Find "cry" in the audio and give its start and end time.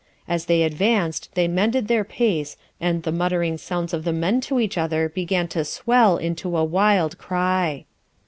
7.19-7.85